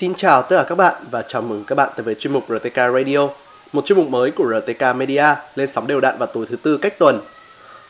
[0.00, 2.44] Xin chào tất cả các bạn và chào mừng các bạn tới với chuyên mục
[2.48, 3.28] RTK Radio,
[3.72, 5.24] một chuyên mục mới của RTK Media
[5.54, 7.20] lên sóng đều đặn vào tối thứ tư cách tuần.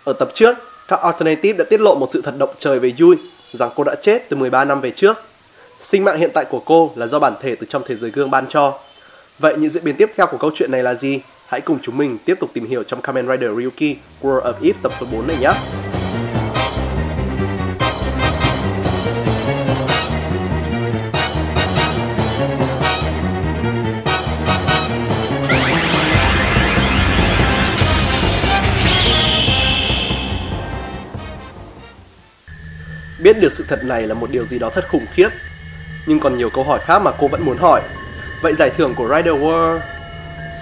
[0.05, 0.57] Ở tập trước,
[0.89, 3.17] các Alternative đã tiết lộ một sự thật động trời về Yui
[3.53, 5.23] rằng cô đã chết từ 13 năm về trước.
[5.81, 8.31] Sinh mạng hiện tại của cô là do bản thể từ trong thế giới gương
[8.31, 8.79] ban cho.
[9.39, 11.21] Vậy những diễn biến tiếp theo của câu chuyện này là gì?
[11.47, 14.79] Hãy cùng chúng mình tiếp tục tìm hiểu trong Kamen Rider Ryuki World of Eve
[14.83, 15.53] tập số 4 này nhé!
[33.31, 35.29] Biết được sự thật này là một điều gì đó thật khủng khiếp.
[36.07, 37.83] Nhưng còn nhiều câu hỏi khác mà cô vẫn muốn hỏi.
[38.43, 39.79] Vậy giải thưởng của Rider World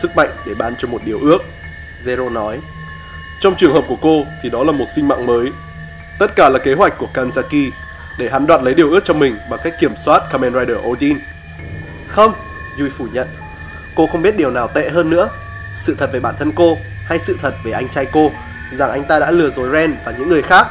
[0.01, 1.39] Sức mạnh để ban cho một điều ước
[2.05, 2.61] Zero nói.
[3.41, 5.53] Trong trường hợp của cô thì đó là một sinh mạng mới.
[6.19, 7.71] Tất cả là kế hoạch của Kanzaki
[8.19, 11.19] Để hắn đoạt lấy điều ước cho mình bằng cách kiểm soát Kamen Rider Odin.
[12.09, 12.33] Không,
[12.79, 13.29] Yui phủ nhận.
[13.97, 15.29] Cô không biết điều nào tệ hơn nữa
[15.77, 18.31] Sự thật về bản thân cô hay sự thật về anh trai cô
[18.73, 20.67] Rằng anh ta đã lừa dối Ren và những người khác.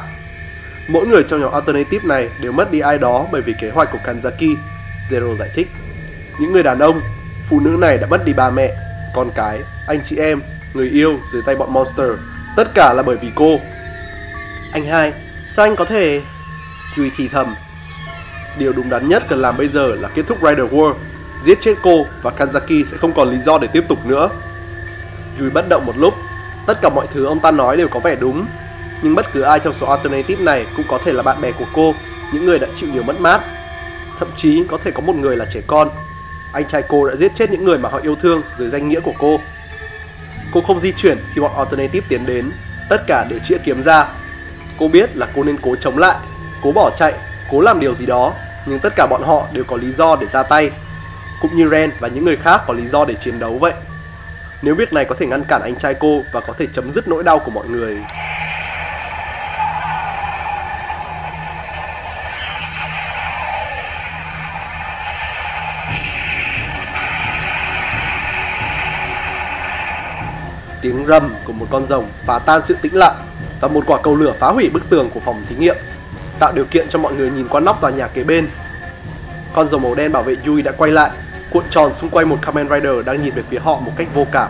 [0.88, 3.92] Mỗi người trong nhóm alternative này đều mất đi ai đó bởi vì kế hoạch
[3.92, 4.56] của Kanzaki,
[5.10, 5.68] Zero giải thích.
[6.40, 7.00] Những người đàn ông,
[7.48, 8.74] phụ nữ này đã mất đi ba mẹ,
[9.14, 10.40] con cái, anh chị em,
[10.74, 12.10] người yêu dưới tay bọn monster.
[12.56, 13.60] Tất cả là bởi vì cô.
[14.72, 15.12] Anh hai,
[15.50, 16.22] sao anh có thể...
[16.96, 17.54] Yui thì thầm.
[18.58, 20.94] Điều đúng đắn nhất cần làm bây giờ là kết thúc Rider War,
[21.44, 24.28] giết chết cô và Kanzaki sẽ không còn lý do để tiếp tục nữa.
[25.40, 26.14] Yui bất động một lúc,
[26.66, 28.46] tất cả mọi thứ ông ta nói đều có vẻ đúng,
[29.02, 31.64] nhưng bất cứ ai trong số alternative này cũng có thể là bạn bè của
[31.74, 31.94] cô,
[32.32, 33.40] những người đã chịu nhiều mất mát.
[34.18, 35.88] Thậm chí có thể có một người là trẻ con.
[36.52, 39.00] Anh trai cô đã giết chết những người mà họ yêu thương dưới danh nghĩa
[39.00, 39.40] của cô.
[40.52, 42.50] Cô không di chuyển khi bọn alternative tiến đến,
[42.88, 44.06] tất cả đều chĩa kiếm ra.
[44.78, 46.16] Cô biết là cô nên cố chống lại,
[46.62, 47.14] cố bỏ chạy,
[47.50, 48.32] cố làm điều gì đó,
[48.66, 50.70] nhưng tất cả bọn họ đều có lý do để ra tay.
[51.42, 53.72] Cũng như Ren và những người khác có lý do để chiến đấu vậy.
[54.62, 57.08] Nếu việc này có thể ngăn cản anh trai cô và có thể chấm dứt
[57.08, 57.98] nỗi đau của mọi người
[70.88, 73.14] tiếng rầm của một con rồng phá tan sự tĩnh lặng
[73.60, 75.76] và một quả cầu lửa phá hủy bức tường của phòng thí nghiệm,
[76.38, 78.48] tạo điều kiện cho mọi người nhìn qua nóc tòa nhà kế bên.
[79.52, 81.10] Con rồng màu đen bảo vệ Yui đã quay lại,
[81.50, 84.26] cuộn tròn xung quanh một Kamen Rider đang nhìn về phía họ một cách vô
[84.32, 84.48] cảm.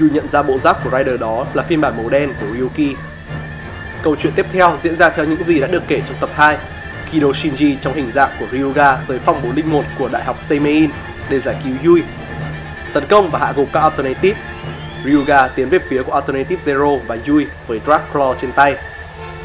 [0.00, 2.96] Yui nhận ra bộ giáp của Rider đó là phiên bản màu đen của Ryuki.
[4.02, 6.56] Câu chuyện tiếp theo diễn ra theo những gì đã được kể trong tập 2,
[7.10, 10.90] Kido Shinji trong hình dạng của Ryuga tới phòng 401 của Đại học Seimein
[11.28, 12.02] để giải cứu Yui.
[12.92, 14.40] Tấn công và hạ gục các Alternative
[15.04, 18.76] Ryuga tiến về phía của Alternative Zero và Yui với Drag Claw trên tay.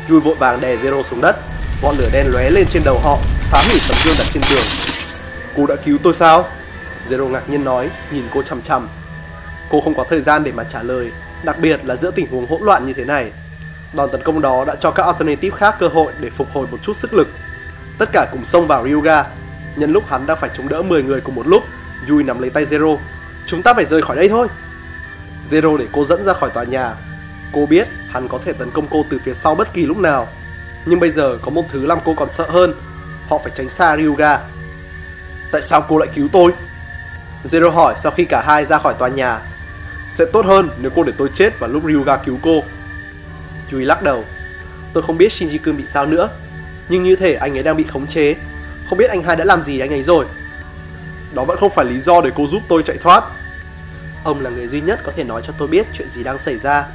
[0.09, 1.35] Yui vội vàng đè Zero xuống đất,
[1.81, 3.17] ngọn lửa đen lóe lên trên đầu họ,
[3.51, 4.65] phá hủy tấm gương đặt trên tường.
[5.55, 6.45] Cô đã cứu tôi sao?
[7.09, 8.87] Zero ngạc nhiên nói, nhìn cô chằm chằm.
[9.69, 11.11] Cô không có thời gian để mà trả lời,
[11.43, 13.31] đặc biệt là giữa tình huống hỗn loạn như thế này.
[13.93, 16.77] Đòn tấn công đó đã cho các Alternative khác cơ hội để phục hồi một
[16.83, 17.27] chút sức lực.
[17.97, 19.25] Tất cả cùng xông vào Ryuga.
[19.75, 21.63] Nhân lúc hắn đang phải chống đỡ 10 người cùng một lúc,
[22.09, 22.97] Yui nắm lấy tay Zero.
[23.45, 24.47] Chúng ta phải rời khỏi đây thôi.
[25.51, 26.93] Zero để cô dẫn ra khỏi tòa nhà.
[27.51, 30.27] Cô biết hắn có thể tấn công cô từ phía sau bất kỳ lúc nào.
[30.85, 32.73] Nhưng bây giờ có một thứ làm cô còn sợ hơn.
[33.29, 34.39] Họ phải tránh xa Ryuga.
[35.51, 36.51] Tại sao cô lại cứu tôi?
[37.43, 39.39] Zero hỏi sau khi cả hai ra khỏi tòa nhà.
[40.13, 42.63] Sẽ tốt hơn nếu cô để tôi chết vào lúc Ryuga cứu cô.
[43.71, 44.23] Yui lắc đầu.
[44.93, 46.29] Tôi không biết Shinji-kun bị sao nữa.
[46.89, 48.35] Nhưng như thể anh ấy đang bị khống chế.
[48.89, 50.25] Không biết anh hai đã làm gì anh ấy rồi.
[51.33, 53.23] Đó vẫn không phải lý do để cô giúp tôi chạy thoát.
[54.23, 56.57] Ông là người duy nhất có thể nói cho tôi biết chuyện gì đang xảy
[56.57, 56.85] ra.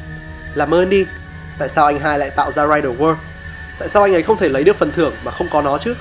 [0.55, 1.07] Làm ơn đi,
[1.59, 3.17] tại sao anh hai lại tạo ra Rider World?
[3.79, 5.94] Tại sao anh ấy không thể lấy được phần thưởng mà không có nó chứ?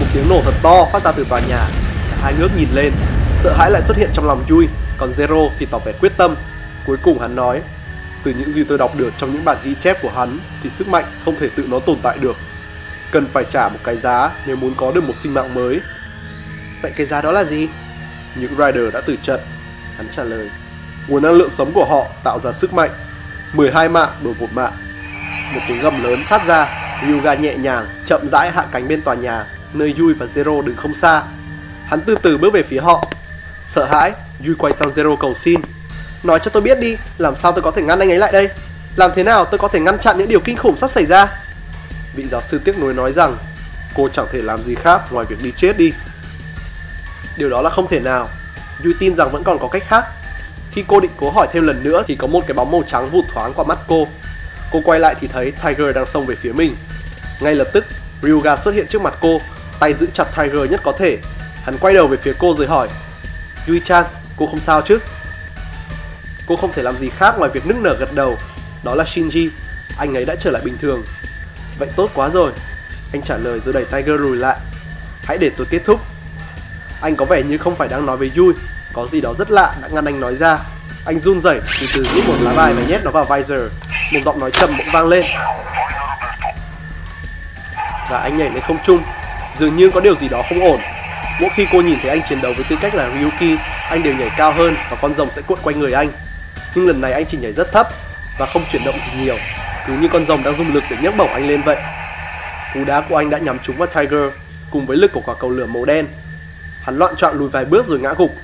[0.00, 1.68] Một tiếng nổ thật to phát ra từ tòa nhà.
[2.10, 2.92] Cả hai ngước nhìn lên,
[3.36, 4.66] sợ hãi lại xuất hiện trong lòng Jui.
[4.98, 6.36] còn Zero thì tỏ vẻ quyết tâm.
[6.86, 7.62] Cuối cùng hắn nói,
[8.24, 10.88] từ những gì tôi đọc được trong những bản ghi chép của hắn thì sức
[10.88, 12.36] mạnh không thể tự nó tồn tại được.
[13.10, 15.80] Cần phải trả một cái giá nếu muốn có được một sinh mạng mới.
[16.82, 17.68] Vậy cái giá đó là gì?
[18.34, 19.40] Những Rider đã từ trận
[20.02, 20.50] Hắn trả lời.
[21.08, 22.90] Nguồn năng lượng sống của họ tạo ra sức mạnh.
[23.52, 24.72] 12 mạng đổi một mạng.
[25.54, 26.68] Một tiếng gầm lớn phát ra,
[27.06, 30.76] Ryuga nhẹ nhàng, chậm rãi hạ cánh bên tòa nhà, Nơi Yui và Zero đứng
[30.76, 31.22] không xa.
[31.86, 33.04] Hắn từ từ bước về phía họ.
[33.64, 34.12] Sợ hãi,
[34.46, 35.60] Yui quay sang Zero cầu xin.
[36.22, 38.48] Nói cho tôi biết đi, Làm sao tôi có thể ngăn anh ấy lại đây?
[38.96, 41.28] Làm thế nào tôi có thể ngăn chặn những điều kinh khủng sắp xảy ra?
[42.14, 43.36] Vị giáo sư tiếc nuối nói rằng,
[43.94, 45.92] Cô chẳng thể làm gì khác ngoài việc đi chết đi.
[47.36, 48.28] Điều đó là không thể nào.
[48.84, 50.04] Yui tin rằng vẫn còn có cách khác.
[50.72, 53.10] Khi cô định cố hỏi thêm lần nữa thì có một cái bóng màu trắng
[53.10, 54.08] vụt thoáng qua mắt cô.
[54.72, 56.76] Cô quay lại thì thấy Tiger đang xông về phía mình.
[57.40, 57.84] Ngay lập tức,
[58.22, 59.40] Ryuga xuất hiện trước mặt cô,
[59.80, 61.18] tay giữ chặt Tiger nhất có thể.
[61.64, 62.88] Hắn quay đầu về phía cô rồi hỏi
[63.68, 64.04] Yui Chan,
[64.36, 64.98] cô không sao chứ?
[66.46, 68.38] Cô không thể làm gì khác ngoài việc nức nở gật đầu
[68.84, 69.48] Đó là Shinji
[69.98, 71.02] Anh ấy đã trở lại bình thường
[71.78, 72.52] Vậy tốt quá rồi
[73.12, 74.58] Anh trả lời rồi đẩy Tiger lùi lại
[75.24, 76.00] Hãy để tôi kết thúc
[77.00, 78.52] Anh có vẻ như không phải đang nói với Yui
[78.92, 80.58] có gì đó rất lạ, đã ngăn anh nói ra.
[81.04, 83.60] Anh run rẩy, từ từ rút một lá bài và nhét nó vào visor.
[84.12, 85.24] Một giọng nói trầm bỗng vang lên.
[88.10, 89.02] Và anh nhảy lên không trung.
[89.58, 90.80] Dường như có điều gì đó không ổn.
[91.40, 93.58] Mỗi khi cô nhìn thấy anh chiến đấu với tư cách là Ryuki,
[93.90, 96.10] Anh đều nhảy cao hơn và con rồng sẽ cuộn quanh người anh.
[96.74, 97.88] Nhưng lần này anh chỉ nhảy rất thấp
[98.38, 99.36] Và không chuyển động gì nhiều.
[99.86, 101.76] Cứ như con rồng đang dùng lực để nhấc bổng anh lên vậy.
[102.74, 104.32] Cú đá của anh đã nhắm trúng vào Tiger,
[104.70, 106.06] Cùng với lực của quả cầu lửa màu đen.
[106.82, 108.34] Hắn loạn trọn lùi vài bước rồi ngã gục.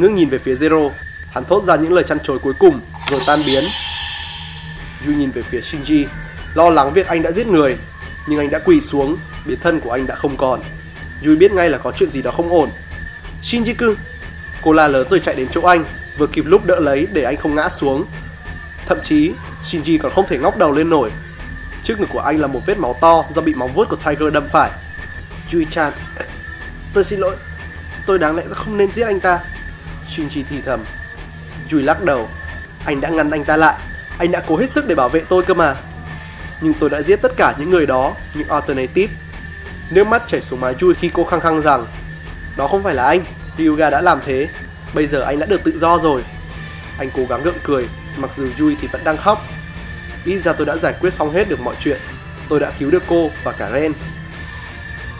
[0.00, 0.90] Ngước nhìn về phía Zero,
[1.30, 2.80] Hắn thốt ra những lời chăn chối cuối cùng
[3.10, 3.64] Rồi tan biến.
[5.06, 6.06] Yu nhìn về phía Shinji,
[6.54, 7.76] Lo lắng việc anh đã giết người,
[8.28, 9.16] Nhưng anh đã quỳ xuống,
[9.46, 10.60] Biến thân của anh đã không còn.
[11.26, 12.70] Yu biết ngay là có chuyện gì đó không ổn.
[13.42, 13.94] Shinji-kun
[14.62, 15.84] Cô la lớn rồi chạy đến chỗ anh,
[16.18, 18.04] Vừa kịp lúc đỡ lấy để anh không ngã xuống.
[18.86, 19.32] Thậm chí,
[19.62, 21.10] Shinji còn không thể ngóc đầu lên nổi.
[21.84, 24.32] Trước ngực của anh là một vết máu to do bị móng vuốt của Tiger
[24.32, 24.70] đâm phải.
[25.52, 25.92] Yui-chan,
[26.94, 27.36] Tôi xin lỗi,
[28.06, 29.40] Tôi đáng lẽ không nên giết anh ta.
[30.10, 30.80] Shinji thì thầm.
[31.72, 32.28] Yui lắc đầu.
[32.84, 33.74] Anh đã ngăn anh ta lại.
[34.18, 35.76] Anh đã cố hết sức để bảo vệ tôi cơ mà.
[36.60, 39.12] Nhưng tôi đã giết tất cả những người đó, Những alternative.
[39.90, 41.86] Nước mắt chảy xuống má Yui khi cô khăng khăng rằng,
[42.56, 43.20] Đó không phải là anh.
[43.58, 44.48] Ryuga đã làm thế.
[44.94, 46.22] Bây giờ anh đã được tự do rồi.
[46.98, 49.46] Anh cố gắng gượng cười, Mặc dù Yui thì vẫn đang khóc.
[50.24, 52.00] Ít ra tôi đã giải quyết xong hết được mọi chuyện.
[52.48, 53.92] Tôi đã cứu được cô và cả Ren.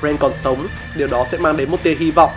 [0.03, 0.69] Ren còn sống.
[0.95, 2.31] Điều đó sẽ mang đến một tia hy vọng.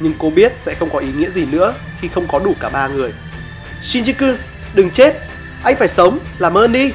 [0.00, 2.68] Nhưng cô biết sẽ không có ý nghĩa gì nữa Khi không có đủ cả
[2.68, 3.12] ba người.
[3.82, 4.36] Shinji-kun,
[4.74, 5.14] đừng chết.
[5.64, 6.92] Anh phải sống, làm ơn đi.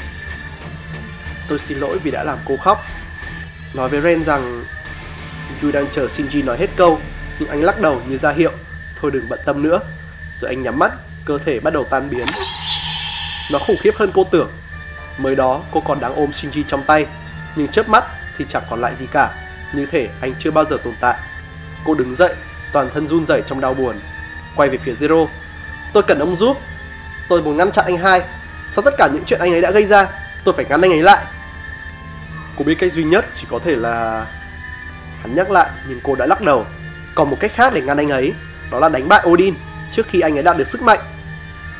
[1.48, 2.86] Tôi xin lỗi vì đã làm cô khóc.
[3.74, 4.64] Nói với Ren rằng
[5.62, 7.00] Yui đang chờ Shinji nói hết câu
[7.40, 8.52] Nhưng anh lắc đầu như ra hiệu.
[9.02, 9.80] Thôi đừng bận tâm nữa.
[10.42, 10.92] Rồi anh nhắm mắt,
[11.26, 12.26] cơ thể bắt đầu tan biến.
[13.52, 14.52] Nó khủng khiếp hơn cô tưởng.
[15.18, 17.06] Mới đó cô còn đang ôm Shinji trong tay
[17.56, 18.04] Nhưng chớp mắt
[18.38, 19.34] thì chẳng còn lại gì cả.
[19.74, 21.20] Như thể anh chưa bao giờ tồn tại.
[21.86, 22.36] Cô đứng dậy,
[22.72, 23.96] toàn thân run rẩy trong đau buồn.
[24.56, 25.28] Quay về phía Zero.
[25.94, 26.58] Tôi cần ông giúp.
[27.30, 28.22] Tôi muốn ngăn chặn anh hai.
[28.72, 30.08] Sau tất cả những chuyện anh ấy đã gây ra
[30.44, 31.25] Tôi phải ngăn anh ấy lại.
[32.58, 34.25] Cô biết cách duy nhất chỉ có thể là
[35.22, 36.66] Hắn nhắc lại nhưng cô đã lắc đầu.
[37.16, 38.34] Còn một cách khác để ngăn anh ấy
[38.72, 39.56] Đó là đánh bại Odin
[39.92, 41.00] trước khi anh ấy đạt được sức mạnh.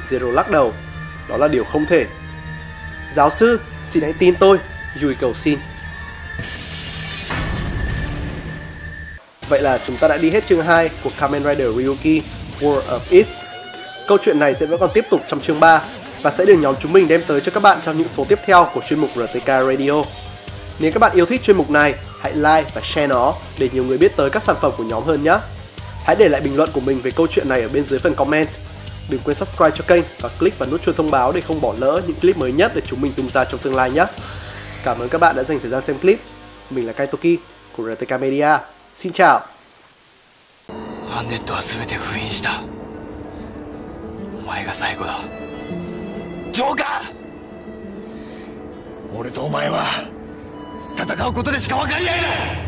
[0.10, 0.74] Zero lắc đầu.
[1.30, 2.06] Đó là điều không thể.
[3.13, 4.60] Giáo sư, xin hãy tin tôi.
[5.01, 5.60] Yui cầu xin.
[9.50, 12.24] Vậy là chúng ta đã đi hết chương 2 của Kamen Rider Ryuki
[12.60, 13.24] War of If
[14.08, 15.84] Câu chuyện này sẽ vẫn còn tiếp tục trong chương 3
[16.22, 18.40] và sẽ được nhóm chúng mình đem tới cho các bạn trong những số tiếp
[18.46, 20.04] theo của chuyên mục RTK Radio.
[20.80, 23.84] Nếu các bạn yêu thích chuyên mục này, hãy like và share nó để nhiều
[23.84, 25.38] người biết tới các sản phẩm của nhóm hơn nhé.
[26.04, 28.16] Hãy để lại bình luận của mình về câu chuyện này ở bên dưới phần
[28.16, 28.48] comment.
[29.10, 31.74] Đừng quên subscribe cho kênh và click vào nút chuông thông báo để không bỏ
[31.78, 34.06] lỡ những clip mới nhất để chúng mình tung ra trong tương lai nhé.
[34.84, 36.20] Cảm ơn các bạn đã dành thời gian xem clip.
[36.70, 37.38] Mình là Kaitoki
[37.77, 38.58] của RTK Media.
[38.98, 39.42] Xin chào.
[41.08, 42.63] アンデッドは全て封印した。
[44.39, 45.20] お前が最後だ。
[46.51, 49.16] ジョーカー！
[49.16, 49.84] 俺とお前は
[50.98, 52.66] 戦うことでしか分かり合えない！